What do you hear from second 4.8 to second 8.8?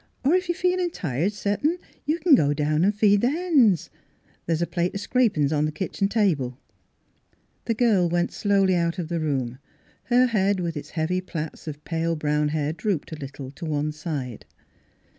o' scrapin's on th' kitchen table." The girl went slowly